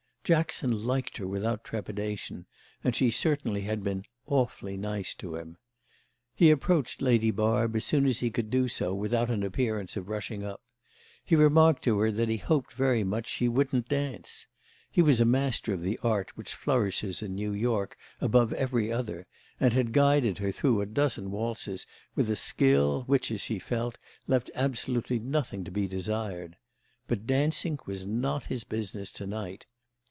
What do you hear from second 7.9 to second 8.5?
as he could